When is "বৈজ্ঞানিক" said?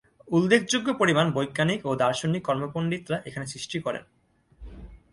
1.31-1.79